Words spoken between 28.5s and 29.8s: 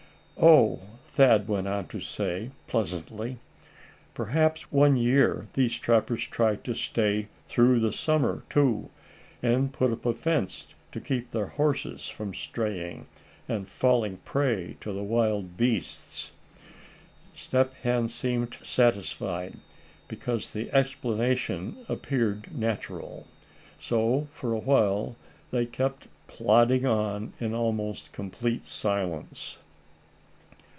silence.